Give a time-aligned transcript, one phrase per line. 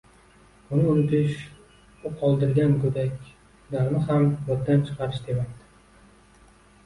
[0.75, 5.69] Uni unutish— u qoldirgan go'daklarni ham yoddan chiqarish demakdir.